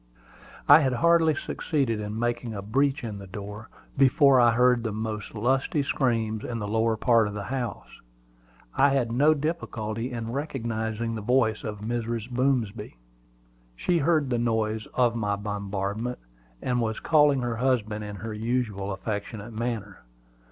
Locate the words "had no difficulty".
8.95-10.11